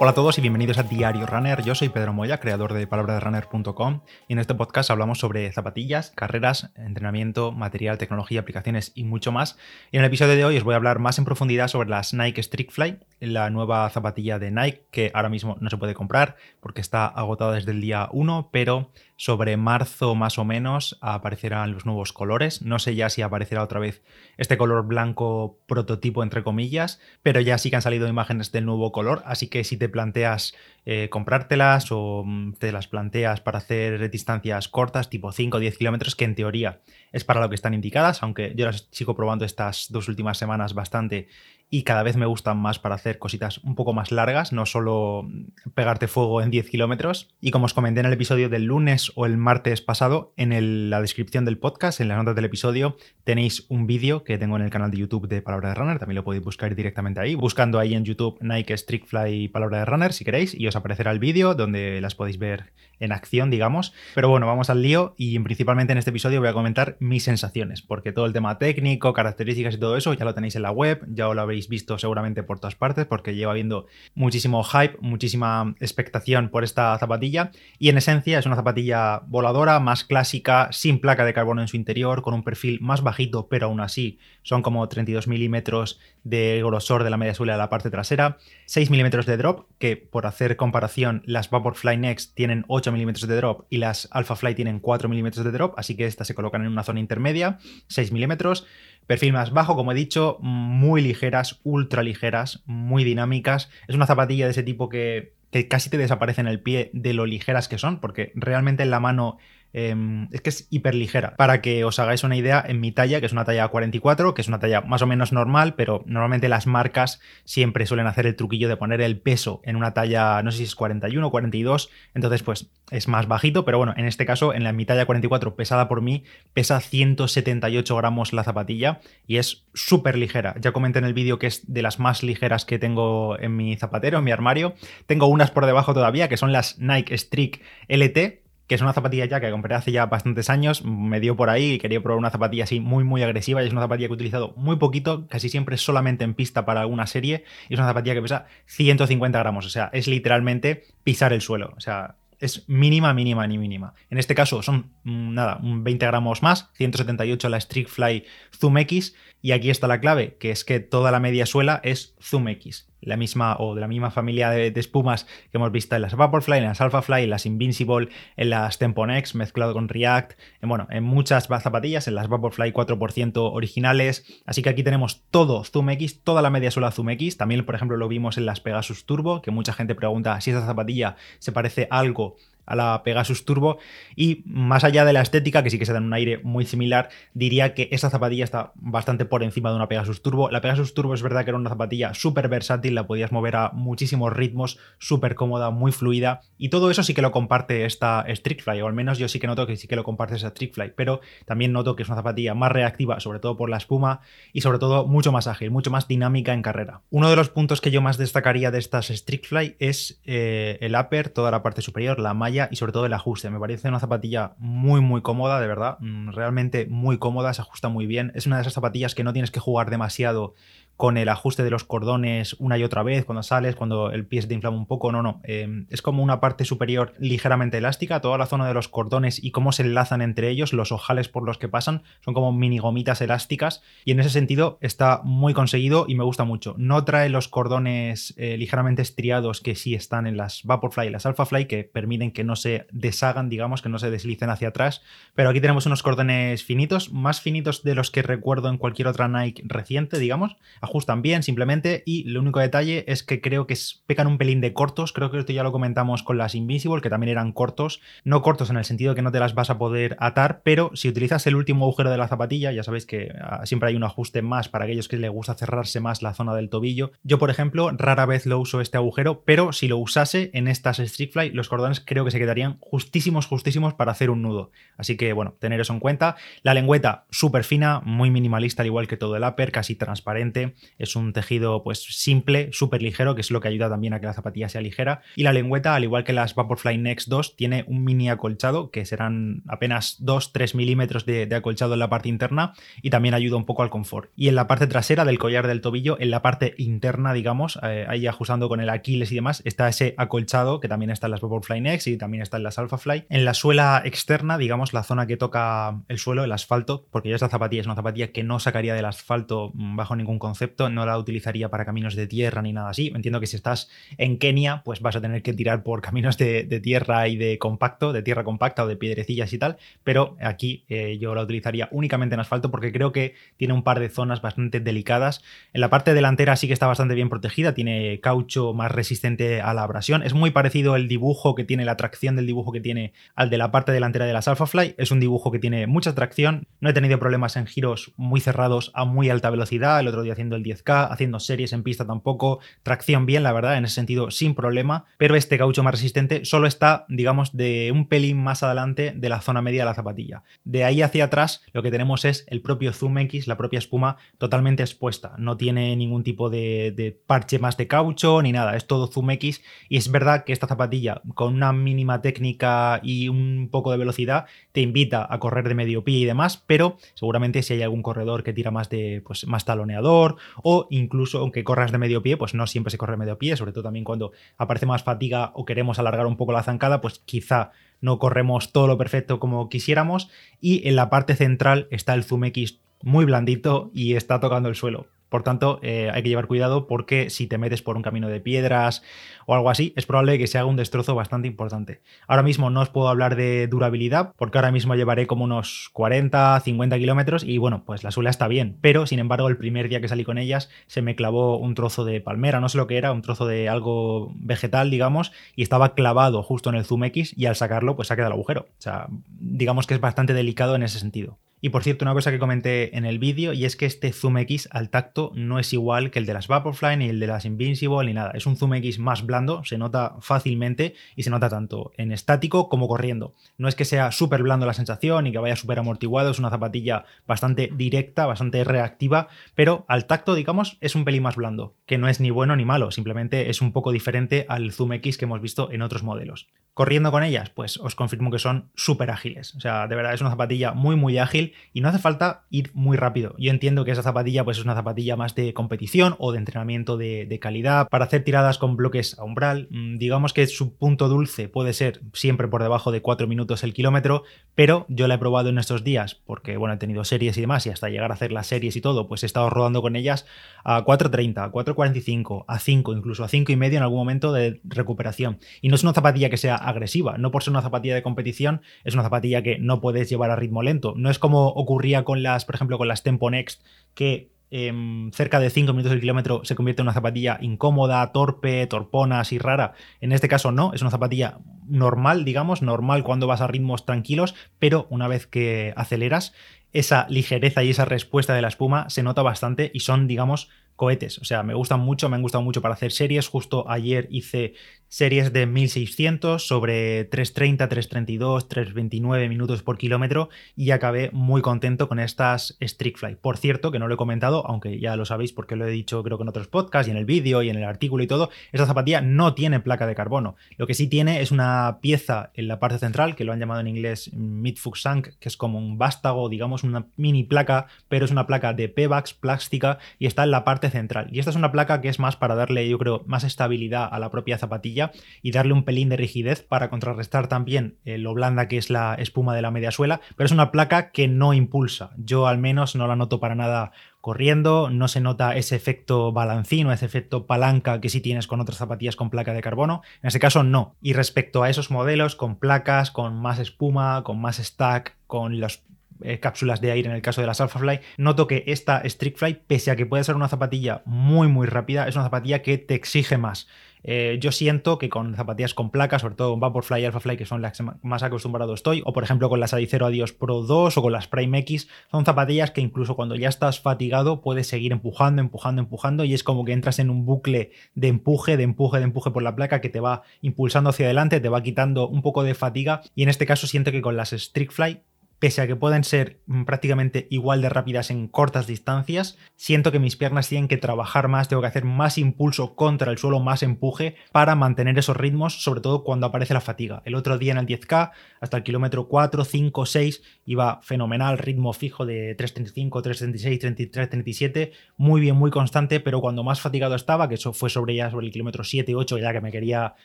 Hola 0.00 0.12
a 0.12 0.14
todos 0.14 0.38
y 0.38 0.40
bienvenidos 0.40 0.78
a 0.78 0.84
Diario 0.84 1.26
Runner. 1.26 1.60
Yo 1.64 1.74
soy 1.74 1.88
Pedro 1.88 2.12
Moya, 2.12 2.38
creador 2.38 2.72
de 2.72 2.86
palabraderunner.com 2.86 4.02
y 4.28 4.32
en 4.32 4.38
este 4.38 4.54
podcast 4.54 4.92
hablamos 4.92 5.18
sobre 5.18 5.50
zapatillas, 5.50 6.12
carreras, 6.14 6.70
entrenamiento, 6.76 7.50
material, 7.50 7.98
tecnología, 7.98 8.38
aplicaciones 8.38 8.92
y 8.94 9.02
mucho 9.02 9.32
más. 9.32 9.58
Y 9.90 9.96
en 9.96 10.04
el 10.04 10.06
episodio 10.06 10.36
de 10.36 10.44
hoy 10.44 10.56
os 10.56 10.62
voy 10.62 10.74
a 10.74 10.76
hablar 10.76 11.00
más 11.00 11.18
en 11.18 11.24
profundidad 11.24 11.66
sobre 11.66 11.88
las 11.88 12.14
Nike 12.14 12.44
Fly, 12.70 13.00
la 13.18 13.50
nueva 13.50 13.90
zapatilla 13.90 14.38
de 14.38 14.52
Nike 14.52 14.84
que 14.92 15.10
ahora 15.14 15.30
mismo 15.30 15.56
no 15.58 15.68
se 15.68 15.78
puede 15.78 15.94
comprar 15.94 16.36
porque 16.60 16.80
está 16.80 17.06
agotada 17.06 17.54
desde 17.54 17.72
el 17.72 17.80
día 17.80 18.08
1, 18.12 18.50
pero 18.52 18.92
sobre 19.18 19.56
marzo 19.56 20.14
más 20.14 20.38
o 20.38 20.44
menos 20.44 20.96
aparecerán 21.00 21.72
los 21.72 21.84
nuevos 21.84 22.12
colores. 22.12 22.62
No 22.62 22.78
sé 22.78 22.94
ya 22.94 23.10
si 23.10 23.20
aparecerá 23.20 23.64
otra 23.64 23.80
vez 23.80 24.00
este 24.36 24.56
color 24.56 24.86
blanco 24.86 25.58
prototipo 25.66 26.22
entre 26.22 26.44
comillas, 26.44 27.00
pero 27.24 27.40
ya 27.40 27.58
sí 27.58 27.68
que 27.68 27.76
han 27.76 27.82
salido 27.82 28.06
imágenes 28.06 28.52
del 28.52 28.64
nuevo 28.64 28.92
color, 28.92 29.22
así 29.26 29.48
que 29.48 29.64
si 29.64 29.76
te 29.76 29.88
planteas 29.88 30.54
eh, 30.86 31.08
comprártelas 31.10 31.88
o 31.90 32.22
mm, 32.24 32.54
te 32.54 32.70
las 32.70 32.86
planteas 32.86 33.40
para 33.40 33.58
hacer 33.58 34.08
distancias 34.08 34.68
cortas, 34.68 35.10
tipo 35.10 35.32
5 35.32 35.56
o 35.56 35.60
10 35.60 35.78
kilómetros, 35.78 36.14
que 36.14 36.24
en 36.24 36.36
teoría 36.36 36.80
es 37.10 37.24
para 37.24 37.40
lo 37.40 37.48
que 37.48 37.56
están 37.56 37.74
indicadas, 37.74 38.22
aunque 38.22 38.52
yo 38.54 38.66
las 38.66 38.86
sigo 38.92 39.16
probando 39.16 39.44
estas 39.44 39.90
dos 39.90 40.08
últimas 40.08 40.38
semanas 40.38 40.74
bastante 40.74 41.26
y 41.70 41.82
cada 41.82 42.02
vez 42.02 42.16
me 42.16 42.26
gustan 42.26 42.58
más 42.58 42.78
para 42.78 42.94
hacer 42.94 43.18
cositas 43.18 43.58
un 43.58 43.74
poco 43.74 43.92
más 43.92 44.10
largas, 44.10 44.52
no 44.52 44.66
solo 44.66 45.28
pegarte 45.74 46.08
fuego 46.08 46.40
en 46.40 46.50
10 46.50 46.70
kilómetros. 46.70 47.28
Y 47.40 47.50
como 47.50 47.66
os 47.66 47.74
comenté 47.74 48.00
en 48.00 48.06
el 48.06 48.12
episodio 48.12 48.48
del 48.48 48.64
lunes 48.64 49.12
o 49.14 49.26
el 49.26 49.36
martes 49.36 49.82
pasado, 49.82 50.32
en 50.36 50.90
la 50.90 51.00
descripción 51.00 51.44
del 51.44 51.58
podcast, 51.58 52.00
en 52.00 52.08
las 52.08 52.16
notas 52.16 52.34
del 52.34 52.46
episodio, 52.46 52.96
tenéis 53.24 53.66
un 53.68 53.86
vídeo 53.86 54.24
que 54.24 54.38
tengo 54.38 54.56
en 54.56 54.62
el 54.62 54.70
canal 54.70 54.90
de 54.90 54.98
YouTube 54.98 55.28
de 55.28 55.42
Palabra 55.42 55.70
de 55.70 55.74
Runner, 55.74 55.98
también 55.98 56.16
lo 56.16 56.24
podéis 56.24 56.44
buscar 56.44 56.74
directamente 56.74 57.20
ahí, 57.20 57.34
buscando 57.34 57.78
ahí 57.78 57.94
en 57.94 58.04
YouTube 58.04 58.38
Nike 58.40 58.76
Fly 59.06 59.48
Palabra 59.48 59.78
de 59.78 59.84
Runner 59.84 60.12
si 60.12 60.24
queréis, 60.24 60.54
y 60.54 60.66
os 60.66 60.76
aparecerá 60.76 61.10
el 61.10 61.18
vídeo 61.18 61.54
donde 61.54 62.00
las 62.00 62.14
podéis 62.14 62.38
ver 62.38 62.72
en 63.00 63.12
acción, 63.12 63.50
digamos. 63.50 63.92
Pero 64.14 64.28
bueno, 64.28 64.46
vamos 64.46 64.70
al 64.70 64.82
lío 64.82 65.14
y 65.16 65.38
principalmente 65.38 65.92
en 65.92 65.98
este 65.98 66.10
episodio 66.10 66.40
voy 66.40 66.48
a 66.48 66.52
comentar 66.52 66.96
mis 67.00 67.24
sensaciones, 67.24 67.82
porque 67.82 68.12
todo 68.12 68.26
el 68.26 68.32
tema 68.32 68.58
técnico, 68.58 69.12
características 69.12 69.74
y 69.74 69.78
todo 69.78 69.96
eso 69.96 70.14
ya 70.14 70.24
lo 70.24 70.34
tenéis 70.34 70.56
en 70.56 70.62
la 70.62 70.70
web, 70.70 71.04
ya 71.08 71.26
lo 71.32 71.40
habéis 71.40 71.68
visto 71.68 71.98
seguramente 71.98 72.42
por 72.42 72.60
todas 72.60 72.74
partes, 72.74 73.06
porque 73.06 73.34
lleva 73.34 73.52
habiendo 73.52 73.86
muchísimo 74.14 74.62
hype, 74.64 74.96
muchísima 75.00 75.74
expectación 75.80 76.48
por 76.48 76.64
esta 76.64 76.96
zapatilla 76.98 77.50
y 77.78 77.88
en 77.88 77.98
esencia 77.98 78.38
es 78.38 78.46
una 78.46 78.56
zapatilla 78.56 79.22
voladora, 79.26 79.80
más 79.80 80.04
clásica, 80.04 80.68
sin 80.72 81.00
placa 81.00 81.24
de 81.24 81.34
carbono 81.34 81.62
en 81.62 81.68
su 81.68 81.76
interior, 81.76 82.22
con 82.22 82.34
un 82.34 82.42
perfil 82.42 82.78
más 82.80 83.02
bajito, 83.02 83.48
pero 83.48 83.66
aún 83.66 83.80
así 83.80 84.18
son 84.42 84.62
como 84.62 84.88
32 84.88 85.28
milímetros 85.28 86.00
de 86.24 86.62
grosor 86.64 87.04
de 87.04 87.10
la 87.10 87.16
media 87.16 87.34
suela 87.34 87.52
de 87.52 87.58
la 87.58 87.68
parte 87.68 87.90
trasera, 87.90 88.38
6 88.66 88.90
milímetros 88.90 89.26
de 89.26 89.36
drop, 89.36 89.66
que 89.78 89.96
por 89.96 90.26
hacer 90.26 90.56
comparación 90.56 91.22
las 91.26 91.50
Vaporfly 91.50 91.96
Next 91.96 92.34
tienen 92.34 92.64
8 92.68 92.87
milímetros 92.92 93.28
de 93.28 93.36
drop 93.36 93.66
y 93.70 93.78
las 93.78 94.08
Alpha 94.10 94.36
Fly 94.36 94.54
tienen 94.54 94.80
4 94.80 95.08
milímetros 95.08 95.44
de 95.44 95.50
drop, 95.50 95.74
así 95.76 95.96
que 95.96 96.06
estas 96.06 96.26
se 96.26 96.34
colocan 96.34 96.62
en 96.62 96.68
una 96.68 96.84
zona 96.84 97.00
intermedia, 97.00 97.58
6 97.88 98.12
milímetros. 98.12 98.66
Perfil 99.06 99.32
más 99.32 99.52
bajo, 99.52 99.74
como 99.74 99.92
he 99.92 99.94
dicho, 99.94 100.38
muy 100.40 101.00
ligeras, 101.00 101.60
ultra 101.62 102.02
ligeras, 102.02 102.62
muy 102.66 103.04
dinámicas. 103.04 103.70
Es 103.86 103.94
una 103.94 104.06
zapatilla 104.06 104.44
de 104.44 104.50
ese 104.50 104.62
tipo 104.62 104.88
que, 104.88 105.34
que 105.50 105.66
casi 105.66 105.88
te 105.88 105.96
desaparece 105.98 106.40
en 106.40 106.46
el 106.46 106.60
pie 106.60 106.90
de 106.92 107.14
lo 107.14 107.24
ligeras 107.24 107.68
que 107.68 107.78
son, 107.78 108.00
porque 108.00 108.32
realmente 108.34 108.82
en 108.82 108.90
la 108.90 109.00
mano 109.00 109.38
Em, 109.72 110.28
es 110.32 110.40
que 110.40 110.50
es 110.50 110.66
hiper 110.70 110.94
ligera. 110.94 111.36
Para 111.36 111.60
que 111.60 111.84
os 111.84 111.98
hagáis 111.98 112.24
una 112.24 112.36
idea, 112.36 112.64
en 112.66 112.80
mi 112.80 112.90
talla, 112.90 113.20
que 113.20 113.26
es 113.26 113.32
una 113.32 113.44
talla 113.44 113.68
44, 113.68 114.34
que 114.34 114.40
es 114.40 114.48
una 114.48 114.58
talla 114.58 114.80
más 114.80 115.02
o 115.02 115.06
menos 115.06 115.32
normal, 115.32 115.74
pero 115.74 116.02
normalmente 116.06 116.48
las 116.48 116.66
marcas 116.66 117.20
siempre 117.44 117.86
suelen 117.86 118.06
hacer 118.06 118.26
el 118.26 118.36
truquillo 118.36 118.68
de 118.68 118.76
poner 118.76 119.00
el 119.00 119.20
peso 119.20 119.60
en 119.64 119.76
una 119.76 119.92
talla, 119.92 120.42
no 120.42 120.50
sé 120.50 120.58
si 120.58 120.64
es 120.64 120.74
41 120.74 121.26
o 121.26 121.30
42, 121.30 121.90
entonces 122.14 122.42
pues 122.42 122.70
es 122.90 123.08
más 123.08 123.28
bajito, 123.28 123.64
pero 123.64 123.78
bueno, 123.78 123.92
en 123.96 124.06
este 124.06 124.24
caso, 124.24 124.54
en 124.54 124.64
la 124.64 124.72
mi 124.72 124.86
talla 124.86 125.04
44 125.04 125.54
pesada 125.54 125.88
por 125.88 126.00
mí, 126.00 126.24
pesa 126.54 126.80
178 126.80 127.96
gramos 127.96 128.32
la 128.32 128.44
zapatilla 128.44 129.00
y 129.26 129.36
es 129.36 129.66
súper 129.74 130.16
ligera. 130.16 130.54
Ya 130.60 130.72
comenté 130.72 130.98
en 130.98 131.04
el 131.04 131.14
vídeo 131.14 131.38
que 131.38 131.46
es 131.46 131.72
de 131.72 131.82
las 131.82 131.98
más 131.98 132.22
ligeras 132.22 132.64
que 132.64 132.78
tengo 132.78 133.38
en 133.38 133.54
mi 133.56 133.76
zapatero, 133.76 134.18
en 134.18 134.24
mi 134.24 134.30
armario. 134.30 134.74
Tengo 135.06 135.26
unas 135.26 135.50
por 135.50 135.66
debajo 135.66 135.92
todavía, 135.92 136.28
que 136.28 136.36
son 136.36 136.52
las 136.52 136.78
Nike 136.78 137.16
Streak 137.16 137.60
LT, 137.88 138.47
que 138.68 138.74
es 138.74 138.82
una 138.82 138.92
zapatilla 138.92 139.24
ya 139.24 139.40
que 139.40 139.50
compré 139.50 139.74
hace 139.74 139.90
ya 139.90 140.06
bastantes 140.06 140.50
años, 140.50 140.84
me 140.84 141.20
dio 141.20 141.36
por 141.36 141.50
ahí 141.50 141.72
y 141.72 141.78
quería 141.78 142.00
probar 142.02 142.18
una 142.18 142.30
zapatilla 142.30 142.64
así 142.64 142.80
muy 142.80 143.02
muy 143.02 143.22
agresiva 143.22 143.62
y 143.62 143.66
es 143.66 143.72
una 143.72 143.80
zapatilla 143.80 144.08
que 144.08 144.12
he 144.12 144.14
utilizado 144.14 144.52
muy 144.56 144.76
poquito, 144.76 145.26
casi 145.26 145.48
siempre 145.48 145.78
solamente 145.78 146.22
en 146.22 146.34
pista 146.34 146.64
para 146.66 146.82
alguna 146.82 147.06
serie 147.06 147.44
y 147.68 147.74
es 147.74 147.80
una 147.80 147.88
zapatilla 147.88 148.14
que 148.14 148.22
pesa 148.22 148.46
150 148.66 149.38
gramos, 149.38 149.66
o 149.66 149.70
sea, 149.70 149.90
es 149.92 150.06
literalmente 150.06 150.84
pisar 151.02 151.32
el 151.32 151.40
suelo, 151.40 151.72
o 151.76 151.80
sea, 151.80 152.16
es 152.40 152.68
mínima, 152.68 153.14
mínima, 153.14 153.46
ni 153.48 153.58
mínima. 153.58 153.94
En 154.10 154.18
este 154.18 154.34
caso 154.34 154.62
son, 154.62 154.92
mm, 155.02 155.34
nada, 155.34 155.58
20 155.60 156.06
gramos 156.06 156.42
más, 156.42 156.70
178 156.74 157.48
la 157.48 157.60
Streak 157.60 157.88
Fly 157.88 158.24
Zoom 158.54 158.78
X, 158.78 159.16
y 159.40 159.52
aquí 159.52 159.70
está 159.70 159.88
la 159.88 159.98
clave, 159.98 160.36
que 160.38 160.50
es 160.50 160.64
que 160.64 160.78
toda 160.78 161.10
la 161.10 161.20
media 161.20 161.46
suela 161.46 161.80
es 161.82 162.14
Zoom 162.20 162.48
X 162.48 162.87
la 163.00 163.16
misma 163.16 163.56
o 163.58 163.74
de 163.74 163.80
la 163.80 163.88
misma 163.88 164.10
familia 164.10 164.50
de, 164.50 164.72
espumas 164.76 165.24
que 165.24 165.58
hemos 165.58 165.72
visto 165.72 165.96
en 165.96 166.02
las 166.02 166.14
Vaporfly, 166.14 166.58
en 166.58 166.64
las 166.64 166.80
Alphafly, 166.80 167.24
en 167.24 167.30
las 167.30 167.46
Invincible, 167.46 168.08
en 168.36 168.50
las 168.50 168.78
Temponex 168.78 169.34
mezclado 169.34 169.72
con 169.72 169.88
React, 169.88 170.38
en, 170.62 170.68
bueno, 170.68 170.86
en 170.90 171.04
muchas 171.04 171.46
zapatillas, 171.46 172.08
en 172.08 172.14
las 172.14 172.28
Vaporfly 172.28 172.72
4% 172.72 173.32
originales. 173.36 174.42
Así 174.46 174.62
que 174.62 174.70
aquí 174.70 174.82
tenemos 174.82 175.22
todo 175.30 175.64
Zoom 175.64 175.90
X, 175.90 176.22
toda 176.22 176.42
la 176.42 176.50
media 176.50 176.70
suela 176.70 176.90
Zoom 176.90 177.10
X. 177.10 177.36
También, 177.36 177.64
por 177.64 177.74
ejemplo, 177.74 177.96
lo 177.96 178.08
vimos 178.08 178.38
en 178.38 178.46
las 178.46 178.60
Pegasus 178.60 179.06
Turbo, 179.06 179.42
que 179.42 179.50
mucha 179.50 179.72
gente 179.72 179.94
pregunta 179.94 180.40
si 180.40 180.50
esa 180.50 180.66
zapatilla 180.66 181.16
se 181.38 181.52
parece 181.52 181.88
algo 181.90 182.36
a 182.68 182.76
la 182.76 183.02
Pegasus 183.02 183.44
Turbo 183.44 183.78
y 184.14 184.42
más 184.46 184.84
allá 184.84 185.04
de 185.04 185.12
la 185.12 185.22
estética, 185.22 185.62
que 185.62 185.70
sí 185.70 185.78
que 185.78 185.86
se 185.86 185.92
da 185.92 185.98
un 185.98 186.12
aire 186.12 186.38
muy 186.44 186.66
similar, 186.66 187.08
diría 187.34 187.74
que 187.74 187.88
esta 187.90 188.10
zapatilla 188.10 188.44
está 188.44 188.72
bastante 188.76 189.24
por 189.24 189.42
encima 189.42 189.70
de 189.70 189.76
una 189.76 189.88
Pegasus 189.88 190.22
Turbo. 190.22 190.50
La 190.50 190.60
Pegasus 190.60 190.94
Turbo 190.94 191.14
es 191.14 191.22
verdad 191.22 191.44
que 191.44 191.50
era 191.50 191.58
una 191.58 191.70
zapatilla 191.70 192.14
súper 192.14 192.48
versátil, 192.48 192.94
la 192.94 193.06
podías 193.06 193.32
mover 193.32 193.56
a 193.56 193.70
muchísimos 193.72 194.32
ritmos, 194.32 194.78
súper 194.98 195.34
cómoda, 195.34 195.70
muy 195.70 195.92
fluida 195.92 196.42
y 196.58 196.68
todo 196.68 196.90
eso 196.90 197.02
sí 197.02 197.14
que 197.14 197.22
lo 197.22 197.32
comparte 197.32 197.84
esta 197.84 198.24
Fly, 198.24 198.80
o 198.82 198.86
al 198.86 198.92
menos 198.92 199.18
yo 199.18 199.28
sí 199.28 199.38
que 199.40 199.46
noto 199.46 199.66
que 199.66 199.76
sí 199.76 199.88
que 199.88 199.96
lo 199.96 200.04
comparte 200.04 200.36
esta 200.36 200.52
Fly, 200.52 200.92
pero 200.94 201.20
también 201.46 201.72
noto 201.72 201.96
que 201.96 202.02
es 202.02 202.08
una 202.08 202.16
zapatilla 202.16 202.54
más 202.54 202.72
reactiva, 202.72 203.20
sobre 203.20 203.38
todo 203.38 203.56
por 203.56 203.70
la 203.70 203.76
espuma 203.78 204.20
y 204.52 204.60
sobre 204.60 204.78
todo 204.78 205.06
mucho 205.06 205.32
más 205.32 205.46
ágil, 205.46 205.70
mucho 205.70 205.90
más 205.90 206.08
dinámica 206.08 206.52
en 206.52 206.62
carrera. 206.62 207.00
Uno 207.10 207.30
de 207.30 207.36
los 207.36 207.48
puntos 207.48 207.80
que 207.80 207.90
yo 207.90 208.02
más 208.02 208.18
destacaría 208.18 208.70
de 208.70 208.78
estas 208.78 209.12
Fly 209.48 209.76
es 209.78 210.20
eh, 210.24 210.78
el 210.80 210.94
upper, 210.94 211.28
toda 211.28 211.50
la 211.50 211.62
parte 211.62 211.82
superior, 211.82 212.18
la 212.18 212.34
malla 212.34 212.57
y 212.70 212.76
sobre 212.76 212.92
todo 212.92 213.06
el 213.06 213.12
ajuste. 213.12 213.50
Me 213.50 213.60
parece 213.60 213.88
una 213.88 214.00
zapatilla 214.00 214.54
muy 214.58 215.00
muy 215.00 215.22
cómoda, 215.22 215.60
de 215.60 215.68
verdad, 215.68 215.98
mm, 216.00 216.30
realmente 216.30 216.86
muy 216.86 217.18
cómoda, 217.18 217.54
se 217.54 217.60
ajusta 217.60 217.88
muy 217.88 218.06
bien. 218.06 218.32
Es 218.34 218.46
una 218.46 218.56
de 218.56 218.62
esas 218.62 218.72
zapatillas 218.72 219.14
que 219.14 219.22
no 219.22 219.32
tienes 219.32 219.52
que 219.52 219.60
jugar 219.60 219.90
demasiado 219.90 220.54
con 220.98 221.16
el 221.16 221.28
ajuste 221.28 221.62
de 221.62 221.70
los 221.70 221.84
cordones 221.84 222.56
una 222.58 222.76
y 222.76 222.82
otra 222.82 223.04
vez 223.04 223.24
cuando 223.24 223.44
sales, 223.44 223.76
cuando 223.76 224.10
el 224.10 224.26
pie 224.26 224.42
se 224.42 224.48
te 224.48 224.54
inflama 224.54 224.76
un 224.76 224.86
poco, 224.86 225.12
no, 225.12 225.22
no. 225.22 225.40
Em, 225.44 225.86
es 225.90 226.02
como 226.02 226.24
una 226.24 226.40
parte 226.40 226.64
superior 226.64 227.14
ligeramente 227.20 227.78
elástica, 227.78 228.20
toda 228.20 228.36
la 228.36 228.46
zona 228.46 228.66
de 228.66 228.74
los 228.74 228.88
cordones 228.88 229.42
y 229.42 229.52
cómo 229.52 229.70
se 229.70 229.84
enlazan 229.84 230.22
entre 230.22 230.50
ellos, 230.50 230.72
los 230.72 230.90
ojales 230.90 231.28
por 231.28 231.44
los 231.44 231.56
que 231.56 231.68
pasan, 231.68 232.02
son 232.24 232.34
como 232.34 232.50
mini 232.50 232.78
gomitas 232.78 233.20
elásticas 233.20 233.80
y 234.04 234.10
en 234.10 234.18
ese 234.18 234.30
sentido 234.30 234.78
está 234.80 235.20
muy 235.22 235.54
conseguido 235.54 236.04
y 236.08 236.16
me 236.16 236.24
gusta 236.24 236.42
mucho. 236.42 236.74
No 236.78 237.04
trae 237.04 237.28
los 237.28 237.46
cordones 237.46 238.34
eh, 238.36 238.56
ligeramente 238.58 239.00
estriados 239.00 239.60
que 239.60 239.76
sí 239.76 239.94
están 239.94 240.26
en 240.26 240.36
las 240.36 240.64
Vaporfly 240.64 241.06
y 241.06 241.10
las 241.10 241.26
Alphafly 241.26 241.66
que 241.66 241.84
permiten 241.84 242.32
que 242.32 242.42
no 242.42 242.56
se 242.56 242.88
deshagan, 242.90 243.48
digamos, 243.48 243.82
que 243.82 243.88
no 243.88 244.00
se 244.00 244.10
deslicen 244.10 244.50
hacia 244.50 244.68
atrás, 244.68 245.02
pero 245.36 245.50
aquí 245.50 245.60
tenemos 245.60 245.86
unos 245.86 246.02
cordones 246.02 246.64
finitos, 246.64 247.12
más 247.12 247.40
finitos 247.40 247.84
de 247.84 247.94
los 247.94 248.10
que 248.10 248.22
recuerdo 248.22 248.68
en 248.68 248.78
cualquier 248.78 249.06
otra 249.06 249.28
Nike 249.28 249.62
reciente, 249.64 250.18
digamos 250.18 250.56
ajustan 250.88 251.22
bien 251.22 251.42
simplemente 251.42 252.02
y 252.04 252.28
el 252.28 252.38
único 252.38 252.60
detalle 252.60 253.04
es 253.06 253.22
que 253.22 253.40
creo 253.40 253.66
que 253.66 253.76
pecan 254.06 254.26
un 254.26 254.38
pelín 254.38 254.60
de 254.60 254.72
cortos, 254.72 255.12
creo 255.12 255.30
que 255.30 255.38
esto 255.38 255.52
ya 255.52 255.62
lo 255.62 255.72
comentamos 255.72 256.22
con 256.22 256.38
las 256.38 256.54
Invisible, 256.54 257.00
que 257.00 257.10
también 257.10 257.30
eran 257.30 257.52
cortos, 257.52 258.00
no 258.24 258.42
cortos 258.42 258.70
en 258.70 258.76
el 258.76 258.84
sentido 258.84 259.14
que 259.14 259.22
no 259.22 259.30
te 259.30 259.38
las 259.38 259.54
vas 259.54 259.70
a 259.70 259.78
poder 259.78 260.16
atar, 260.18 260.62
pero 260.64 260.90
si 260.94 261.08
utilizas 261.08 261.46
el 261.46 261.56
último 261.56 261.84
agujero 261.84 262.10
de 262.10 262.18
la 262.18 262.28
zapatilla, 262.28 262.72
ya 262.72 262.82
sabéis 262.82 263.06
que 263.06 263.32
ah, 263.40 263.64
siempre 263.64 263.90
hay 263.90 263.96
un 263.96 264.04
ajuste 264.04 264.42
más 264.42 264.68
para 264.68 264.84
aquellos 264.84 265.08
que 265.08 265.16
les 265.16 265.30
gusta 265.30 265.54
cerrarse 265.54 266.00
más 266.00 266.22
la 266.22 266.34
zona 266.34 266.54
del 266.54 266.70
tobillo. 266.70 267.12
Yo, 267.22 267.38
por 267.38 267.50
ejemplo, 267.50 267.90
rara 267.92 268.26
vez 268.26 268.46
lo 268.46 268.58
uso 268.58 268.80
este 268.80 268.96
agujero, 268.96 269.42
pero 269.44 269.72
si 269.72 269.88
lo 269.88 269.98
usase 269.98 270.50
en 270.54 270.68
estas 270.68 270.98
Fly, 271.32 271.50
los 271.50 271.68
cordones 271.68 272.00
creo 272.00 272.24
que 272.24 272.30
se 272.30 272.38
quedarían 272.38 272.78
justísimos, 272.80 273.46
justísimos 273.46 273.94
para 273.94 274.12
hacer 274.12 274.30
un 274.30 274.42
nudo. 274.42 274.70
Así 274.96 275.16
que, 275.16 275.32
bueno, 275.32 275.56
tener 275.58 275.80
eso 275.80 275.92
en 275.92 276.00
cuenta. 276.00 276.36
La 276.62 276.74
lengüeta 276.74 277.26
súper 277.30 277.64
fina, 277.64 278.00
muy 278.04 278.30
minimalista, 278.30 278.82
al 278.82 278.86
igual 278.86 279.08
que 279.08 279.16
todo 279.16 279.36
el 279.36 279.44
upper, 279.44 279.72
casi 279.72 279.94
transparente 279.94 280.74
es 280.98 281.16
un 281.16 281.32
tejido 281.32 281.82
pues 281.82 282.02
simple, 282.02 282.70
súper 282.72 283.02
ligero, 283.02 283.34
que 283.34 283.40
es 283.40 283.50
lo 283.50 283.60
que 283.60 283.68
ayuda 283.68 283.88
también 283.88 284.12
a 284.12 284.20
que 284.20 284.26
la 284.26 284.34
zapatilla 284.34 284.68
sea 284.68 284.80
ligera. 284.80 285.22
Y 285.36 285.42
la 285.42 285.52
lengüeta, 285.52 285.94
al 285.94 286.04
igual 286.04 286.24
que 286.24 286.32
las 286.32 286.54
Vaporfly 286.54 286.98
Next 286.98 287.28
2, 287.28 287.56
tiene 287.56 287.84
un 287.86 288.04
mini 288.04 288.30
acolchado, 288.30 288.90
que 288.90 289.04
serán 289.04 289.62
apenas 289.68 290.20
2-3 290.20 290.74
milímetros 290.74 291.26
de, 291.26 291.48
acolchado 291.54 291.94
en 291.94 292.00
la 292.00 292.08
parte 292.08 292.28
interna 292.28 292.74
y 293.02 293.10
también 293.10 293.34
ayuda 293.34 293.56
un 293.56 293.66
poco 293.66 293.82
al 293.82 293.90
confort. 293.90 294.30
Y 294.36 294.48
en 294.48 294.54
la 294.54 294.66
parte 294.66 294.86
trasera 294.86 295.24
del 295.24 295.38
collar 295.38 295.66
del 295.66 295.80
tobillo, 295.80 296.16
en 296.20 296.30
la 296.30 296.42
parte 296.42 296.74
interna, 296.78 297.32
digamos, 297.32 297.78
eh, 297.82 298.06
ahí 298.08 298.26
ajustando 298.26 298.68
con 298.68 298.80
el 298.80 298.90
Aquiles 298.90 299.32
y 299.32 299.36
demás, 299.36 299.62
está 299.64 299.88
ese 299.88 300.14
acolchado 300.16 300.80
que 300.80 300.88
también 300.88 301.10
está 301.10 301.26
en 301.26 301.32
las 301.32 301.40
Vaporfly 301.40 301.80
Next 301.80 302.06
y 302.06 302.16
también 302.16 302.42
está 302.42 302.56
en 302.56 302.62
las 302.62 302.78
Alphafly. 302.78 303.24
En 303.28 303.44
la 303.44 303.54
suela 303.54 304.02
externa, 304.04 304.58
digamos, 304.58 304.92
la 304.92 305.02
zona 305.02 305.26
que 305.26 305.36
toca 305.36 306.02
el 306.08 306.18
suelo, 306.18 306.44
el 306.44 306.52
asfalto, 306.52 307.06
porque 307.10 307.28
ya 307.28 307.34
esta 307.34 307.48
zapatilla 307.48 307.80
es 307.80 307.86
una 307.86 307.96
zapatilla 307.96 308.32
que 308.32 308.42
no 308.42 308.58
sacaría 308.58 308.94
del 308.94 309.04
asfalto 309.04 309.72
mm, 309.74 309.96
bajo 309.96 310.16
ningún 310.16 310.38
concepto, 310.38 310.67
no 310.90 311.06
la 311.06 311.18
utilizaría 311.18 311.68
para 311.68 311.84
caminos 311.84 312.14
de 312.14 312.26
tierra 312.26 312.62
ni 312.62 312.72
nada 312.72 312.90
así. 312.90 313.12
Entiendo 313.14 313.40
que 313.40 313.46
si 313.46 313.56
estás 313.56 313.88
en 314.16 314.38
Kenia, 314.38 314.82
pues 314.84 315.00
vas 315.00 315.16
a 315.16 315.20
tener 315.20 315.42
que 315.42 315.52
tirar 315.52 315.82
por 315.82 316.00
caminos 316.00 316.38
de, 316.38 316.64
tierra 316.82 317.28
y 317.28 317.36
de 317.36 317.58
compacto, 317.58 318.12
de 318.12 318.22
tierra 318.22 318.44
compacta 318.44 318.84
o 318.84 318.86
de 318.86 318.96
piedrecillas 318.96 319.52
y 319.52 319.58
tal, 319.58 319.76
pero 320.04 320.36
aquí 320.40 320.84
eh, 320.88 321.18
yo 321.20 321.34
la 321.34 321.42
utilizaría 321.42 321.88
únicamente 321.90 322.34
en 322.34 322.40
asfalto 322.40 322.70
porque 322.70 322.92
creo 322.92 323.12
que 323.12 323.34
tiene 323.56 323.74
un 323.74 323.82
par 323.82 324.00
de 324.00 324.08
zonas 324.08 324.42
bastante 324.42 324.80
delicadas. 324.80 325.42
En 325.72 325.80
la 325.80 325.90
parte 325.90 326.14
delantera 326.14 326.56
sí 326.56 326.66
que 326.66 326.72
está 326.72 326.86
bastante 326.86 327.14
bien 327.14 327.28
protegida, 327.28 327.74
tiene 327.74 328.20
caucho 328.20 328.72
más 328.74 328.90
resistente 328.92 329.60
a 329.60 329.74
la 329.74 329.82
abrasión. 329.82 330.22
Es 330.22 330.34
muy 330.34 330.50
parecido 330.50 330.96
el 330.96 331.08
dibujo 331.08 331.54
que 331.54 331.64
tiene, 331.64 331.84
la 331.84 331.96
tracción 331.96 332.36
del 332.36 332.46
dibujo 332.46 332.72
que 332.72 332.80
tiene 332.80 333.12
al 333.34 333.50
de 333.50 333.58
la 333.58 333.70
parte 333.70 333.92
delantera 333.92 334.26
de 334.26 334.32
las 334.32 334.48
Alphafly. 334.48 334.94
Es 334.98 335.10
un 335.10 335.20
dibujo 335.20 335.50
que 335.50 335.58
tiene 335.58 335.86
mucha 335.86 336.14
tracción. 336.14 336.66
No 336.80 336.90
he 336.90 336.92
tenido 336.92 337.18
problemas 337.18 337.56
en 337.56 337.66
giros 337.66 338.12
muy 338.16 338.40
cerrados 338.40 338.90
a 338.94 339.04
muy 339.04 339.30
alta 339.30 339.50
velocidad. 339.50 340.00
El 340.00 340.08
otro 340.08 340.22
día 340.22 340.32
haciendo 340.32 340.56
el 340.58 340.64
10K, 340.64 341.08
haciendo 341.10 341.40
series 341.40 341.72
en 341.72 341.82
pista 341.82 342.06
tampoco. 342.06 342.60
Tracción 342.82 343.26
bien, 343.26 343.42
la 343.42 343.52
verdad, 343.52 343.76
en 343.76 343.84
ese 343.84 343.94
sentido 343.94 344.30
sin 344.30 344.54
problema. 344.54 345.06
Pero 345.16 345.36
este 345.36 345.58
caucho 345.58 345.82
más 345.82 345.92
resistente 345.92 346.44
solo 346.44 346.66
está, 346.66 347.06
digamos, 347.08 347.56
de 347.56 347.90
un 347.92 348.08
pelín 348.08 348.42
más 348.42 348.62
adelante 348.62 349.12
de 349.16 349.28
la 349.28 349.40
zona 349.40 349.62
media 349.62 349.82
de 349.82 349.86
la 349.86 349.94
zapatilla. 349.94 350.42
De 350.64 350.84
ahí 350.84 351.02
hacia 351.02 351.24
atrás 351.24 351.62
lo 351.72 351.82
que 351.82 351.90
tenemos 351.90 352.24
es 352.24 352.44
el 352.48 352.60
propio 352.60 352.92
Zoom 352.92 353.18
X, 353.18 353.46
la 353.46 353.56
propia 353.56 353.78
espuma 353.78 354.16
totalmente 354.38 354.82
expuesta. 354.82 355.34
No 355.38 355.56
tiene 355.56 355.94
ningún 355.96 356.24
tipo 356.24 356.50
de, 356.50 357.20
parche 357.26 357.58
más 357.58 357.76
de 357.76 357.86
caucho 357.86 358.42
ni 358.42 358.52
nada. 358.52 358.76
Es 358.76 358.86
todo 358.86 359.06
Zoom 359.06 359.30
X. 359.30 359.62
Y 359.88 359.96
es 359.96 360.10
verdad 360.10 360.44
que 360.44 360.52
esta 360.52 360.66
zapatilla, 360.66 361.22
con 361.34 361.54
una 361.54 361.72
mínima 361.72 362.20
técnica 362.22 363.00
y 363.02 363.28
un 363.28 363.68
poco 363.70 363.90
de 363.90 363.98
velocidad, 363.98 364.46
te 364.72 364.80
invita 364.80 365.26
a 365.28 365.38
correr 365.38 365.68
de 365.68 365.74
medio 365.74 366.04
pie 366.04 366.18
y 366.18 366.24
demás. 366.24 366.62
Pero 366.66 366.96
seguramente 367.14 367.62
si 367.62 367.74
hay 367.74 367.82
algún 367.82 368.02
corredor 368.02 368.42
que 368.42 368.52
tira 368.52 368.70
más 368.70 368.88
de 368.88 369.22
pues, 369.24 369.46
más 369.46 369.64
taloneador 369.64 370.36
o 370.62 370.86
incluso 370.90 371.38
aunque 371.38 371.64
corras 371.64 371.92
de 371.92 371.98
medio 371.98 372.22
pie, 372.22 372.36
pues 372.36 372.54
no 372.54 372.66
siempre 372.66 372.90
se 372.90 372.98
corre 372.98 373.16
medio 373.16 373.38
pie, 373.38 373.56
sobre 373.56 373.72
todo 373.72 373.84
también 373.84 374.04
cuando 374.04 374.32
aparece 374.56 374.86
más 374.86 375.02
fatiga 375.02 375.52
o 375.54 375.64
queremos 375.64 375.98
alargar 375.98 376.26
un 376.26 376.36
poco 376.36 376.52
la 376.52 376.62
zancada, 376.62 377.00
pues 377.00 377.20
quizá 377.24 377.70
no 378.00 378.18
corremos 378.18 378.72
todo 378.72 378.86
lo 378.86 378.98
perfecto 378.98 379.40
como 379.40 379.68
quisiéramos. 379.68 380.30
Y 380.60 380.86
en 380.88 380.96
la 380.96 381.10
parte 381.10 381.34
central 381.34 381.88
está 381.90 382.14
el 382.14 382.24
Zoom 382.24 382.44
X 382.44 382.80
muy 383.02 383.24
blandito 383.24 383.90
y 383.94 384.14
está 384.14 384.40
tocando 384.40 384.68
el 384.68 384.74
suelo. 384.74 385.06
Por 385.28 385.42
tanto, 385.42 385.78
eh, 385.82 386.10
hay 386.12 386.22
que 386.22 386.28
llevar 386.28 386.46
cuidado 386.46 386.86
porque 386.86 387.30
si 387.30 387.46
te 387.46 387.58
metes 387.58 387.82
por 387.82 387.96
un 387.96 388.02
camino 388.02 388.28
de 388.28 388.40
piedras 388.40 389.02
o 389.46 389.54
algo 389.54 389.70
así, 389.70 389.92
es 389.96 390.06
probable 390.06 390.38
que 390.38 390.46
se 390.46 390.58
haga 390.58 390.66
un 390.66 390.76
destrozo 390.76 391.14
bastante 391.14 391.48
importante. 391.48 392.00
Ahora 392.26 392.42
mismo 392.42 392.70
no 392.70 392.80
os 392.80 392.88
puedo 392.88 393.08
hablar 393.08 393.36
de 393.36 393.66
durabilidad 393.66 394.32
porque 394.36 394.58
ahora 394.58 394.70
mismo 394.70 394.94
llevaré 394.94 395.26
como 395.26 395.44
unos 395.44 395.90
40, 395.92 396.60
50 396.60 396.98
kilómetros 396.98 397.44
y 397.44 397.58
bueno, 397.58 397.82
pues 397.84 398.04
la 398.04 398.10
suela 398.10 398.30
está 398.30 398.48
bien. 398.48 398.78
Pero 398.80 399.06
sin 399.06 399.18
embargo, 399.18 399.48
el 399.48 399.56
primer 399.56 399.88
día 399.88 400.00
que 400.00 400.08
salí 400.08 400.24
con 400.24 400.38
ellas 400.38 400.70
se 400.86 401.02
me 401.02 401.16
clavó 401.16 401.58
un 401.58 401.74
trozo 401.74 402.04
de 402.04 402.20
palmera, 402.20 402.60
no 402.60 402.68
sé 402.68 402.78
lo 402.78 402.86
que 402.86 402.98
era, 402.98 403.12
un 403.12 403.22
trozo 403.22 403.46
de 403.46 403.68
algo 403.68 404.32
vegetal, 404.36 404.90
digamos, 404.90 405.32
y 405.56 405.62
estaba 405.62 405.94
clavado 405.94 406.42
justo 406.42 406.70
en 406.70 406.76
el 406.76 406.84
Zoom 406.84 407.04
X 407.04 407.34
y 407.36 407.46
al 407.46 407.56
sacarlo, 407.56 407.96
pues 407.96 408.10
ha 408.10 408.16
quedado 408.16 408.32
el 408.32 408.38
agujero. 408.38 408.62
O 408.62 408.82
sea, 408.82 409.06
digamos 409.40 409.86
que 409.86 409.94
es 409.94 410.00
bastante 410.00 410.34
delicado 410.34 410.74
en 410.74 410.82
ese 410.82 410.98
sentido. 410.98 411.38
Y 411.60 411.70
por 411.70 411.82
cierto, 411.82 412.04
una 412.04 412.14
cosa 412.14 412.30
que 412.30 412.38
comenté 412.38 412.96
en 412.96 413.04
el 413.04 413.18
vídeo, 413.18 413.52
y 413.52 413.64
es 413.64 413.76
que 413.76 413.86
este 413.86 414.12
Zoom 414.12 414.38
X 414.38 414.68
al 414.70 414.90
tacto 414.90 415.32
no 415.34 415.58
es 415.58 415.72
igual 415.72 416.10
que 416.10 416.18
el 416.18 416.26
de 416.26 416.34
las 416.34 416.48
Vaporfly, 416.48 416.96
ni 416.96 417.08
el 417.08 417.20
de 417.20 417.26
las 417.26 417.44
Invincible, 417.44 418.06
ni 418.06 418.14
nada. 418.14 418.30
Es 418.34 418.46
un 418.46 418.56
Zoom 418.56 418.74
X 418.74 418.98
más 418.98 419.26
blando, 419.26 419.64
se 419.64 419.78
nota 419.78 420.16
fácilmente 420.20 420.94
y 421.16 421.24
se 421.24 421.30
nota 421.30 421.48
tanto 421.48 421.92
en 421.96 422.12
estático 422.12 422.68
como 422.68 422.86
corriendo. 422.86 423.34
No 423.56 423.68
es 423.68 423.74
que 423.74 423.84
sea 423.84 424.12
súper 424.12 424.42
blando 424.42 424.66
la 424.66 424.72
sensación 424.72 425.26
y 425.26 425.32
que 425.32 425.38
vaya 425.38 425.56
súper 425.56 425.78
amortiguado, 425.78 426.30
es 426.30 426.38
una 426.38 426.50
zapatilla 426.50 427.04
bastante 427.26 427.70
directa, 427.74 428.26
bastante 428.26 428.62
reactiva, 428.64 429.28
pero 429.54 429.84
al 429.88 430.06
tacto, 430.06 430.34
digamos, 430.34 430.78
es 430.80 430.94
un 430.94 431.04
pelín 431.04 431.22
más 431.22 431.36
blando, 431.36 431.74
que 431.86 431.98
no 431.98 432.08
es 432.08 432.20
ni 432.20 432.30
bueno 432.30 432.54
ni 432.56 432.64
malo, 432.64 432.90
simplemente 432.90 433.50
es 433.50 433.60
un 433.60 433.72
poco 433.72 433.92
diferente 433.92 434.46
al 434.48 434.72
Zoom 434.72 434.92
X 434.94 435.18
que 435.18 435.24
hemos 435.24 435.40
visto 435.40 435.70
en 435.72 435.82
otros 435.82 436.02
modelos. 436.02 436.48
Corriendo 436.74 437.10
con 437.10 437.24
ellas, 437.24 437.50
pues 437.50 437.76
os 437.78 437.96
confirmo 437.96 438.30
que 438.30 438.38
son 438.38 438.70
súper 438.76 439.10
ágiles. 439.10 439.54
O 439.56 439.60
sea, 439.60 439.88
de 439.88 439.96
verdad 439.96 440.14
es 440.14 440.20
una 440.20 440.30
zapatilla 440.30 440.72
muy, 440.72 440.94
muy 440.94 441.18
ágil 441.18 441.47
y 441.72 441.80
no 441.80 441.88
hace 441.88 441.98
falta 441.98 442.44
ir 442.50 442.70
muy 442.74 442.96
rápido. 442.96 443.34
Yo 443.38 443.50
entiendo 443.50 443.84
que 443.84 443.92
esa 443.92 444.02
zapatilla 444.02 444.44
pues 444.44 444.58
es 444.58 444.64
una 444.64 444.74
zapatilla 444.74 445.16
más 445.16 445.34
de 445.34 445.54
competición 445.54 446.14
o 446.18 446.32
de 446.32 446.38
entrenamiento 446.38 446.96
de, 446.96 447.38
calidad 447.40 447.88
para 447.88 448.06
hacer 448.06 448.24
tiradas 448.24 448.58
con 448.58 448.76
bloques 448.76 449.16
a 449.18 449.24
umbral. 449.24 449.68
Mm, 449.70 449.98
digamos 449.98 450.32
que 450.32 450.46
su 450.48 450.76
punto 450.76 451.08
dulce 451.08 451.48
puede 451.48 451.72
ser 451.72 452.00
siempre 452.12 452.48
por 452.48 452.62
debajo 452.62 452.90
de 452.90 453.00
4 453.00 453.28
minutos 453.28 453.62
el 453.62 453.72
kilómetro, 453.72 454.24
pero 454.56 454.86
yo 454.88 455.06
la 455.06 455.14
he 455.14 455.18
probado 455.18 455.50
en 455.50 455.58
estos 455.58 455.84
días 455.84 456.16
porque, 456.16 456.56
bueno, 456.56 456.74
he 456.74 456.78
tenido 456.78 457.04
series 457.04 457.38
y 457.38 457.42
demás 457.42 457.66
y 457.66 457.70
hasta 457.70 457.88
llegar 457.88 458.10
a 458.10 458.14
hacer 458.14 458.32
las 458.32 458.48
series 458.48 458.74
y 458.76 458.80
todo, 458.80 459.06
pues 459.06 459.22
he 459.22 459.26
estado 459.26 459.50
rodando 459.50 459.82
con 459.82 459.94
ellas 459.94 460.26
a 460.64 460.84
4.30, 460.84 461.38
a 461.38 461.52
4.45, 461.52 462.44
a 462.48 462.58
5, 462.58 462.92
incluso 462.92 463.24
a 463.24 463.28
5 463.28 463.52
y 463.52 463.56
medio 463.56 463.76
en 463.76 463.82
algún 463.82 463.98
momento 463.98 464.32
de 464.32 464.60
recuperación. 464.64 465.38
Y 465.60 465.68
no 465.68 465.76
es 465.76 465.82
una 465.82 465.92
zapatilla 465.92 466.30
que 466.30 466.36
sea 466.36 466.56
agresiva. 466.56 467.18
No 467.18 467.30
por 467.30 467.42
ser 467.42 467.52
una 467.52 467.62
zapatilla 467.62 467.94
de 467.94 468.02
competición, 468.02 468.62
es 468.84 468.94
una 468.94 469.02
zapatilla 469.02 469.42
que 469.42 469.58
no 469.58 469.80
puedes 469.80 470.08
llevar 470.08 470.30
a 470.30 470.36
ritmo 470.36 470.62
lento. 470.62 470.94
No 470.96 471.10
es 471.10 471.18
como 471.18 471.37
ocurría 471.46 472.04
con 472.04 472.22
las, 472.22 472.44
por 472.44 472.54
ejemplo, 472.54 472.78
con 472.78 472.88
las 472.88 473.02
Tempo 473.02 473.30
Next, 473.30 473.62
que 473.94 474.30
em, 474.50 475.10
cerca 475.12 475.40
de 475.40 475.50
5 475.50 475.72
minutos 475.72 475.90
del 475.90 476.00
kilómetro 476.00 476.42
se 476.44 476.54
convierte 476.54 476.82
en 476.82 476.86
una 476.86 476.94
zapatilla 476.94 477.38
incómoda, 477.40 478.10
torpe, 478.12 478.66
torpona, 478.66 479.20
así 479.20 479.38
rara. 479.38 479.74
En 480.00 480.12
este 480.12 480.28
caso 480.28 480.52
no, 480.52 480.72
es 480.72 480.80
una 480.80 480.90
zapatilla 480.90 481.38
normal, 481.66 482.24
digamos, 482.24 482.62
normal 482.62 483.04
cuando 483.04 483.26
vas 483.26 483.40
a 483.40 483.46
ritmos 483.46 483.84
tranquilos, 483.84 484.34
pero 484.58 484.86
una 484.90 485.06
vez 485.06 485.26
que 485.26 485.74
aceleras, 485.76 486.32
esa 486.72 487.06
ligereza 487.08 487.62
y 487.62 487.70
esa 487.70 487.84
respuesta 487.84 488.34
de 488.34 488.42
la 488.42 488.48
espuma 488.48 488.88
se 488.90 489.02
nota 489.02 489.22
bastante 489.22 489.70
y 489.72 489.80
son, 489.80 490.06
digamos, 490.06 490.48
cohetes. 490.76 491.18
O 491.18 491.24
sea, 491.24 491.42
me 491.42 491.54
gustan 491.54 491.80
mucho, 491.80 492.08
me 492.08 492.16
han 492.16 492.22
gustado 492.22 492.42
mucho 492.42 492.62
para 492.62 492.74
hacer 492.74 492.92
series. 492.92 493.28
Justo 493.28 493.68
ayer 493.68 494.06
hice 494.10 494.54
series 494.88 495.32
de 495.32 495.46
1600 495.46 496.46
sobre 496.46 497.04
330, 497.04 497.68
332, 497.68 498.48
329 498.48 499.28
minutos 499.28 499.62
por 499.62 499.78
kilómetro 499.78 500.30
y 500.56 500.70
acabé 500.70 501.10
muy 501.12 501.42
contento 501.42 501.88
con 501.88 502.00
estas 502.00 502.56
Streakfly. 502.62 503.16
Por 503.16 503.36
cierto, 503.36 503.70
que 503.70 503.78
no 503.78 503.88
lo 503.88 503.94
he 503.94 503.98
comentado, 503.98 504.46
aunque 504.46 504.80
ya 504.80 504.96
lo 504.96 505.04
sabéis 505.04 505.32
porque 505.32 505.56
lo 505.56 505.66
he 505.66 505.70
dicho 505.70 506.02
creo 506.02 506.16
que 506.16 506.22
en 506.22 506.28
otros 506.28 506.48
podcasts 506.48 506.88
y 506.88 506.90
en 506.90 506.96
el 506.96 507.04
vídeo 507.04 507.42
y 507.42 507.50
en 507.50 507.56
el 507.56 507.64
artículo 507.64 508.02
y 508.02 508.06
todo, 508.06 508.30
esta 508.52 508.66
zapatilla 508.66 509.00
no 509.00 509.34
tiene 509.34 509.60
placa 509.60 509.86
de 509.86 509.94
carbono. 509.94 510.36
Lo 510.56 510.66
que 510.66 510.74
sí 510.74 510.88
tiene 510.88 511.20
es 511.20 511.30
una 511.30 511.78
pieza 511.80 512.30
en 512.34 512.48
la 512.48 512.58
parte 512.58 512.78
central, 512.78 513.14
que 513.14 513.24
lo 513.24 513.32
han 513.32 513.40
llamado 513.40 513.60
en 513.60 513.68
inglés 513.68 514.10
Midfuxank, 514.14 515.08
que 515.18 515.28
es 515.28 515.36
como 515.36 515.58
un 515.58 515.78
vástago, 515.78 516.28
digamos 516.28 516.64
una 516.64 516.86
mini 516.96 517.24
placa, 517.24 517.66
pero 517.88 518.04
es 518.04 518.10
una 518.10 518.26
placa 518.26 518.52
de 518.52 518.68
Pebax 518.68 519.14
plástica 519.14 519.78
y 519.98 520.06
está 520.06 520.24
en 520.24 520.30
la 520.30 520.44
parte 520.44 520.70
central. 520.70 521.08
Y 521.12 521.18
esta 521.18 521.30
es 521.30 521.36
una 521.36 521.52
placa 521.52 521.80
que 521.80 521.88
es 521.88 521.98
más 521.98 522.16
para 522.16 522.34
darle, 522.34 522.68
yo 522.68 522.78
creo, 522.78 523.02
más 523.06 523.24
estabilidad 523.24 523.88
a 523.90 523.98
la 523.98 524.10
propia 524.10 524.38
zapatilla 524.38 524.77
y 525.22 525.32
darle 525.32 525.52
un 525.52 525.64
pelín 525.64 525.88
de 525.88 525.96
rigidez 525.96 526.42
para 526.42 526.70
contrarrestar 526.70 527.28
también 527.28 527.76
eh, 527.84 527.98
lo 527.98 528.14
blanda 528.14 528.48
que 528.48 528.58
es 528.58 528.70
la 528.70 528.94
espuma 528.94 529.34
de 529.34 529.42
la 529.42 529.50
media 529.50 529.70
suela, 529.70 530.00
pero 530.16 530.26
es 530.26 530.32
una 530.32 530.50
placa 530.50 530.90
que 530.90 531.08
no 531.08 531.34
impulsa. 531.34 531.90
Yo 531.96 532.26
al 532.26 532.38
menos 532.38 532.74
no 532.76 532.86
la 532.86 532.96
noto 532.96 533.20
para 533.20 533.34
nada 533.34 533.72
corriendo, 534.00 534.70
no 534.70 534.88
se 534.88 535.00
nota 535.00 535.36
ese 535.36 535.56
efecto 535.56 536.12
balancino, 536.12 536.72
ese 536.72 536.86
efecto 536.86 537.26
palanca 537.26 537.80
que 537.80 537.88
sí 537.88 538.00
tienes 538.00 538.26
con 538.26 538.40
otras 538.40 538.58
zapatillas 538.58 538.96
con 538.96 539.10
placa 539.10 539.34
de 539.34 539.42
carbono. 539.42 539.82
En 540.02 540.08
este 540.08 540.20
caso 540.20 540.42
no. 540.42 540.76
Y 540.80 540.92
respecto 540.92 541.42
a 541.42 541.50
esos 541.50 541.70
modelos 541.70 542.16
con 542.16 542.36
placas, 542.36 542.90
con 542.90 543.20
más 543.20 543.38
espuma, 543.38 544.02
con 544.04 544.20
más 544.20 544.38
stack, 544.38 544.96
con 545.06 545.40
los 545.40 545.62
eh, 546.00 546.20
cápsulas 546.20 546.60
de 546.60 546.70
aire 546.70 546.88
en 546.88 546.94
el 546.94 547.02
caso 547.02 547.20
de 547.20 547.26
las 547.26 547.40
Alphafly, 547.40 547.80
noto 547.96 548.28
que 548.28 548.44
esta 548.46 548.82
Streakfly, 548.88 549.42
pese 549.46 549.72
a 549.72 549.76
que 549.76 549.84
puede 549.84 550.04
ser 550.04 550.14
una 550.14 550.28
zapatilla 550.28 550.82
muy 550.84 551.26
muy 551.26 551.46
rápida, 551.48 551.88
es 551.88 551.96
una 551.96 552.04
zapatilla 552.04 552.40
que 552.40 552.56
te 552.56 552.74
exige 552.74 553.18
más. 553.18 553.48
Eh, 553.82 554.18
yo 554.20 554.32
siento 554.32 554.78
que 554.78 554.88
con 554.88 555.14
zapatillas 555.14 555.54
con 555.54 555.70
placas, 555.70 556.02
sobre 556.02 556.14
todo 556.14 556.30
con 556.30 556.40
Vaporfly 556.40 556.82
y 556.82 556.84
Alphafly, 556.84 557.16
que 557.16 557.26
son 557.26 557.42
las 557.42 557.58
que 557.58 557.64
más 557.82 558.02
acostumbrado 558.02 558.54
estoy, 558.54 558.82
o 558.84 558.92
por 558.92 559.04
ejemplo 559.04 559.28
con 559.28 559.40
las 559.40 559.54
Adicero 559.54 559.86
Adios 559.86 560.12
Pro 560.12 560.42
2 560.42 560.76
o 560.76 560.82
con 560.82 560.92
las 560.92 561.08
Prime 561.08 561.38
X, 561.38 561.68
son 561.90 562.04
zapatillas 562.04 562.50
que 562.50 562.60
incluso 562.60 562.96
cuando 562.96 563.14
ya 563.14 563.28
estás 563.28 563.60
fatigado 563.60 564.20
puedes 564.20 564.46
seguir 564.46 564.72
empujando, 564.72 565.20
empujando, 565.20 565.62
empujando 565.62 566.04
y 566.04 566.14
es 566.14 566.24
como 566.24 566.44
que 566.44 566.52
entras 566.52 566.78
en 566.78 566.90
un 566.90 567.04
bucle 567.04 567.52
de 567.74 567.88
empuje, 567.88 568.36
de 568.36 568.42
empuje, 568.42 568.78
de 568.78 568.84
empuje 568.84 569.10
por 569.10 569.22
la 569.22 569.34
placa 569.34 569.60
que 569.60 569.68
te 569.68 569.80
va 569.80 570.02
impulsando 570.20 570.70
hacia 570.70 570.86
adelante, 570.86 571.20
te 571.20 571.28
va 571.28 571.42
quitando 571.42 571.88
un 571.88 572.02
poco 572.02 572.22
de 572.22 572.34
fatiga 572.34 572.82
y 572.94 573.02
en 573.02 573.08
este 573.08 573.26
caso 573.26 573.46
siento 573.46 573.72
que 573.72 573.82
con 573.82 573.96
las 573.96 574.10
Streakfly 574.10 574.82
pese 575.18 575.40
a 575.40 575.46
que 575.46 575.56
pueden 575.56 575.84
ser 575.84 576.20
mm, 576.26 576.44
prácticamente 576.44 577.06
igual 577.10 577.42
de 577.42 577.48
rápidas 577.48 577.90
en 577.90 578.08
cortas 578.08 578.46
distancias, 578.46 579.18
siento 579.36 579.72
que 579.72 579.78
mis 579.78 579.96
piernas 579.96 580.28
tienen 580.28 580.48
que 580.48 580.56
trabajar 580.56 581.08
más, 581.08 581.28
tengo 581.28 581.42
que 581.42 581.48
hacer 581.48 581.64
más 581.64 581.98
impulso 581.98 582.54
contra 582.54 582.90
el 582.90 582.98
suelo, 582.98 583.20
más 583.20 583.42
empuje 583.42 583.96
para 584.12 584.34
mantener 584.34 584.78
esos 584.78 584.96
ritmos, 584.96 585.42
sobre 585.42 585.60
todo 585.60 585.84
cuando 585.84 586.06
aparece 586.06 586.34
la 586.34 586.40
fatiga. 586.40 586.82
El 586.84 586.94
otro 586.94 587.18
día 587.18 587.32
en 587.32 587.38
el 587.38 587.46
10K, 587.46 587.92
hasta 588.20 588.36
el 588.36 588.42
kilómetro 588.42 588.88
4, 588.88 589.24
5, 589.24 589.66
6, 589.66 590.02
iba 590.26 590.60
fenomenal, 590.62 591.18
ritmo 591.18 591.52
fijo 591.52 591.86
de 591.86 592.16
3.35, 592.16 592.70
3.36, 592.82 593.40
33, 593.40 593.90
37, 593.90 594.52
muy 594.76 595.00
bien, 595.00 595.16
muy 595.16 595.30
constante, 595.30 595.80
pero 595.80 596.00
cuando 596.00 596.22
más 596.22 596.40
fatigado 596.40 596.74
estaba, 596.74 597.08
que 597.08 597.14
eso 597.14 597.32
fue 597.32 597.50
sobre 597.50 597.74
ya 597.74 597.90
sobre 597.90 598.06
el 598.06 598.12
kilómetro 598.12 598.44
7, 598.44 598.74
8, 598.74 598.98
ya 598.98 599.12
que 599.12 599.20
me 599.20 599.32
quería 599.32 599.74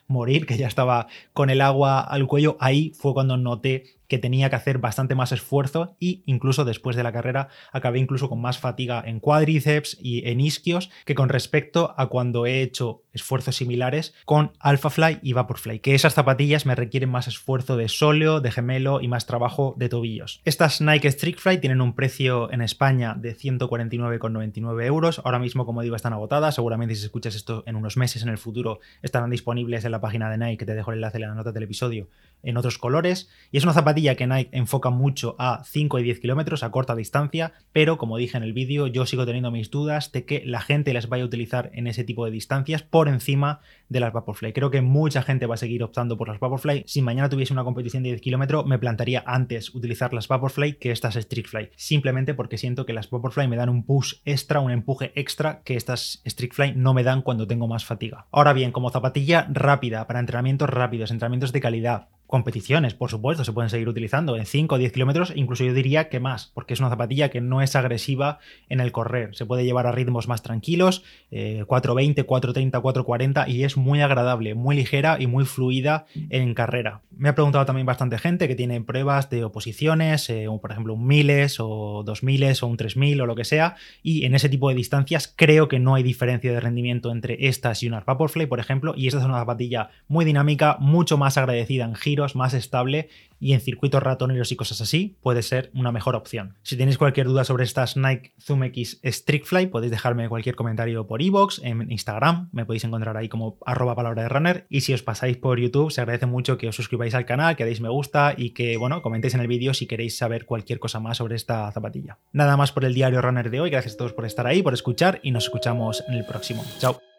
morir, 0.07 0.45
que 0.47 0.57
ya 0.57 0.67
estaba 0.67 1.07
con 1.33 1.49
el 1.49 1.61
agua 1.61 2.01
al 2.01 2.27
cuello, 2.27 2.57
ahí 2.59 2.91
fue 2.95 3.13
cuando 3.13 3.37
noté 3.37 4.02
que 4.07 4.17
tenía 4.17 4.49
que 4.49 4.55
hacer 4.55 4.77
bastante 4.77 5.15
más 5.15 5.31
esfuerzo 5.31 5.95
y 5.99 6.23
incluso 6.25 6.65
después 6.65 6.95
de 6.95 7.03
la 7.03 7.11
carrera 7.11 7.49
acabé 7.71 7.99
incluso 7.99 8.29
con 8.29 8.41
más 8.41 8.59
fatiga 8.59 9.03
en 9.05 9.19
cuádriceps 9.19 9.97
y 10.01 10.27
en 10.27 10.39
isquios 10.39 10.89
que 11.05 11.15
con 11.15 11.29
respecto 11.29 11.93
a 11.97 12.07
cuando 12.07 12.45
he 12.45 12.61
hecho 12.61 13.03
esfuerzos 13.13 13.55
similares 13.55 14.13
con 14.25 14.51
Alphafly 14.59 15.19
y 15.21 15.33
Vaporfly, 15.33 15.79
que 15.79 15.95
esas 15.95 16.13
zapatillas 16.13 16.65
me 16.65 16.75
requieren 16.75 17.09
más 17.09 17.27
esfuerzo 17.27 17.77
de 17.77 17.89
sóleo, 17.89 18.41
de 18.41 18.51
gemelo 18.51 19.01
y 19.01 19.07
más 19.07 19.25
trabajo 19.25 19.75
de 19.77 19.89
tobillos. 19.89 20.41
Estas 20.45 20.81
Nike 20.81 21.11
Fly 21.11 21.59
tienen 21.59 21.81
un 21.81 21.93
precio 21.93 22.51
en 22.51 22.61
España 22.61 23.15
de 23.17 23.35
149,99 23.35 24.85
euros. 24.85 25.21
Ahora 25.23 25.39
mismo, 25.39 25.65
como 25.65 25.81
digo, 25.81 25.95
están 25.95 26.13
agotadas. 26.13 26.55
Seguramente 26.55 26.95
si 26.95 27.05
escuchas 27.05 27.35
esto 27.35 27.63
en 27.65 27.75
unos 27.75 27.97
meses 27.97 28.23
en 28.23 28.29
el 28.29 28.37
futuro 28.37 28.79
estarán 29.01 29.29
disponibles 29.29 29.85
en 29.85 29.91
la 29.91 30.01
página 30.01 30.29
de 30.29 30.37
Nike, 30.37 30.57
que 30.57 30.65
te 30.65 30.75
dejo 30.75 30.91
el 30.91 30.97
enlace 30.97 31.17
en 31.17 31.29
la 31.29 31.35
nota 31.35 31.51
del 31.51 31.63
episodio, 31.63 32.09
en 32.43 32.57
otros 32.57 32.77
colores. 32.77 33.29
Y 33.51 33.57
es 33.57 33.63
una 33.63 33.73
zapatilla 33.73 34.15
que 34.15 34.27
Nike 34.27 34.49
enfoca 34.51 34.89
mucho 34.89 35.35
a 35.39 35.63
5 35.65 35.99
y 35.99 36.03
10 36.03 36.19
kilómetros 36.19 36.63
a 36.63 36.71
corta 36.71 36.95
distancia, 36.95 37.53
pero 37.71 37.97
como 37.97 38.17
dije 38.17 38.37
en 38.37 38.43
el 38.43 38.53
vídeo, 38.53 38.87
yo 38.87 39.05
sigo 39.05 39.25
teniendo 39.25 39.51
mis 39.51 39.71
dudas 39.71 40.11
de 40.11 40.25
que 40.25 40.43
la 40.45 40.61
gente 40.61 40.93
las 40.93 41.09
vaya 41.09 41.23
a 41.23 41.27
utilizar 41.27 41.71
en 41.73 41.87
ese 41.87 42.03
tipo 42.03 42.25
de 42.25 42.31
distancias 42.31 42.83
por 42.83 43.07
encima 43.07 43.61
de 43.89 43.99
las 43.99 44.13
Vaporfly. 44.13 44.53
Creo 44.53 44.71
que 44.71 44.81
mucha 44.81 45.23
gente 45.23 45.45
va 45.45 45.55
a 45.55 45.57
seguir 45.57 45.83
optando 45.83 46.17
por 46.17 46.27
las 46.27 46.39
Vaporfly. 46.39 46.83
Si 46.85 47.01
mañana 47.01 47.29
tuviese 47.29 47.53
una 47.53 47.63
competición 47.63 48.03
de 48.03 48.09
10 48.09 48.21
kilómetros, 48.21 48.65
me 48.65 48.79
plantaría 48.79 49.23
antes 49.25 49.73
utilizar 49.73 50.13
las 50.13 50.27
Vaporfly 50.27 50.73
que 50.73 50.91
estas 50.91 51.17
Fly. 51.41 51.69
Simplemente 51.75 52.33
porque 52.33 52.57
siento 52.57 52.85
que 52.85 52.93
las 52.93 53.09
Vaporfly 53.09 53.47
me 53.47 53.55
dan 53.55 53.69
un 53.69 53.83
push 53.83 54.15
extra, 54.25 54.59
un 54.59 54.71
empuje 54.71 55.11
extra 55.15 55.61
que 55.63 55.75
estas 55.75 56.21
Fly 56.51 56.73
no 56.75 56.93
me 56.93 57.03
dan 57.03 57.21
cuando 57.21 57.47
tengo 57.47 57.67
más 57.67 57.85
fatiga. 57.85 58.27
Ahora 58.31 58.53
bien, 58.53 58.71
como 58.71 58.89
zapatilla 58.89 59.47
rápida, 59.49 60.05
para 60.07 60.19
entrenamientos 60.19 60.69
rápidos, 60.69 61.11
entrenamientos 61.11 61.51
de 61.51 61.61
calidad, 61.61 62.09
competiciones, 62.27 62.93
por 62.93 63.09
supuesto, 63.09 63.43
se 63.43 63.51
pueden 63.51 63.69
seguir 63.69 63.87
utilizando 63.87 64.35
en 64.37 64.45
5 64.45 64.75
o 64.75 64.77
10 64.77 64.91
kilómetros, 64.91 65.33
incluso 65.35 65.63
yo 65.63 65.73
diría 65.73 66.09
que 66.09 66.19
más, 66.19 66.51
porque 66.53 66.73
es 66.73 66.79
una 66.79 66.89
zapatilla 66.89 67.29
que 67.29 67.41
no 67.41 67.61
es 67.61 67.75
agresiva 67.75 68.39
en 68.69 68.79
el 68.79 68.91
correr. 68.91 69.35
Se 69.35 69.45
puede 69.45 69.65
llevar 69.65 69.87
a 69.87 69.91
ritmos 69.91 70.27
más 70.27 70.41
tranquilos, 70.41 71.03
420, 71.29 72.23
430, 72.23 72.79
440 72.79 73.49
y 73.49 73.63
es 73.63 73.77
muy 73.77 74.01
agradable, 74.01 74.55
muy 74.55 74.75
ligera 74.75 75.17
y 75.19 75.27
muy 75.27 75.45
fluida 75.45 76.05
en 76.29 76.53
carrera. 76.53 77.01
Me 77.11 77.29
ha 77.29 77.35
preguntado 77.35 77.65
también 77.65 77.85
bastante 77.85 78.17
gente 78.17 78.47
que 78.47 78.55
tiene 78.55 78.81
pruebas 78.81 79.29
de 79.29 79.43
oposiciones, 79.43 80.29
eh, 80.29 80.47
por 80.61 80.71
ejemplo 80.71 80.93
un 80.93 81.05
miles 81.05 81.57
o 81.59 82.03
dos 82.05 82.23
miles 82.23 82.63
o 82.63 82.67
un 82.67 82.77
3000 82.77 83.21
o 83.21 83.25
lo 83.25 83.35
que 83.35 83.45
sea, 83.45 83.75
y 84.01 84.25
en 84.25 84.35
ese 84.35 84.49
tipo 84.49 84.69
de 84.69 84.75
distancias 84.75 85.31
creo 85.35 85.67
que 85.67 85.79
no 85.79 85.95
hay 85.95 86.03
diferencia 86.03 86.51
de 86.51 86.59
rendimiento 86.59 87.11
entre 87.11 87.47
estas 87.47 87.83
y 87.83 87.87
una 87.87 88.01
Vaporfly, 88.01 88.47
por 88.47 88.59
ejemplo, 88.59 88.93
y 88.97 89.07
esta 89.07 89.19
es 89.19 89.25
una 89.25 89.39
zapatilla 89.39 89.89
muy 90.07 90.25
dinámica, 90.25 90.77
mucho 90.79 91.17
más 91.17 91.37
agradecida 91.37 91.85
en 91.85 91.95
giro 91.95 92.12
más 92.35 92.53
estable 92.53 93.09
y 93.39 93.53
en 93.53 93.59
circuitos 93.59 94.01
ratoneros 94.01 94.51
y 94.51 94.55
cosas 94.55 94.79
así 94.79 95.17
puede 95.21 95.41
ser 95.41 95.69
una 95.73 95.91
mejor 95.91 96.15
opción. 96.15 96.55
Si 96.63 96.77
tenéis 96.77 96.97
cualquier 96.97 97.27
duda 97.27 97.43
sobre 97.43 97.65
estas 97.65 97.97
Nike 97.97 98.31
Zoom 98.39 98.63
X 98.63 99.01
Fly 99.43 99.67
podéis 99.67 99.91
dejarme 99.91 100.29
cualquier 100.29 100.55
comentario 100.55 101.07
por 101.07 101.21
iVoox, 101.21 101.59
en 101.63 101.91
Instagram, 101.91 102.49
me 102.53 102.65
podéis 102.65 102.85
encontrar 102.85 103.17
ahí 103.17 103.27
como 103.27 103.57
arroba 103.65 103.95
palabra 103.95 104.23
de 104.23 104.29
runner 104.29 104.65
y 104.69 104.81
si 104.81 104.93
os 104.93 105.03
pasáis 105.03 105.37
por 105.37 105.59
YouTube 105.59 105.91
se 105.91 106.01
agradece 106.01 106.25
mucho 106.25 106.57
que 106.57 106.69
os 106.69 106.75
suscribáis 106.75 107.15
al 107.15 107.25
canal, 107.25 107.55
que 107.55 107.65
deis 107.65 107.81
me 107.81 107.89
gusta 107.89 108.33
y 108.37 108.51
que 108.51 108.77
bueno, 108.77 109.01
comentéis 109.01 109.33
en 109.33 109.41
el 109.41 109.47
vídeo 109.47 109.73
si 109.73 109.87
queréis 109.87 110.17
saber 110.17 110.45
cualquier 110.45 110.79
cosa 110.79 110.99
más 110.99 111.17
sobre 111.17 111.35
esta 111.35 111.71
zapatilla. 111.71 112.19
Nada 112.31 112.55
más 112.55 112.71
por 112.71 112.85
el 112.85 112.93
diario 112.93 113.21
runner 113.21 113.49
de 113.49 113.59
hoy, 113.59 113.69
gracias 113.69 113.95
a 113.95 113.97
todos 113.97 114.13
por 114.13 114.25
estar 114.25 114.47
ahí, 114.47 114.61
por 114.61 114.73
escuchar 114.73 115.19
y 115.23 115.31
nos 115.31 115.45
escuchamos 115.45 116.03
en 116.07 116.15
el 116.15 116.25
próximo. 116.25 116.63
Chao. 116.79 117.12